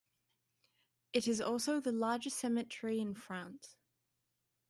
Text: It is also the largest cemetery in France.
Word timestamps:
It 1.13 1.27
is 1.27 1.39
also 1.41 1.79
the 1.79 1.91
largest 1.91 2.39
cemetery 2.39 2.99
in 2.99 3.13
France. 3.13 3.75